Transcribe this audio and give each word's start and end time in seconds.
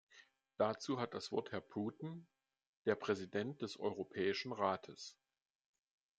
Dazu 0.57 0.99
hat 0.99 1.13
das 1.13 1.31
Wort 1.31 1.51
Herr 1.51 1.61
Bruton, 1.61 2.27
der 2.85 2.95
Präsident 2.95 3.61
des 3.61 3.77
Europäischen 3.79 4.51
Rates. 4.51 5.15